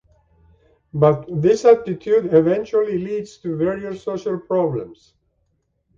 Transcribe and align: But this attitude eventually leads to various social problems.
But 0.95 1.25
this 1.31 1.63
attitude 1.63 2.33
eventually 2.33 2.97
leads 2.97 3.37
to 3.37 3.55
various 3.55 4.01
social 4.01 4.39
problems. 4.39 5.13